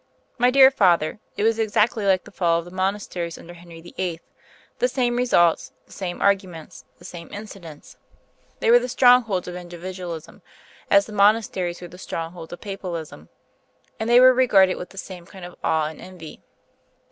[0.39, 4.19] "My dear father, it was exactly like the fall of the Monasteries under Henry VIII
[4.79, 7.97] the same results, the same arguments, the same incidents.
[8.61, 10.41] They were the strongholds of Individualism,
[10.89, 13.29] as the Monasteries were the strongholds of Papalism;
[13.99, 16.41] and they were regarded with the same kind of awe and envy.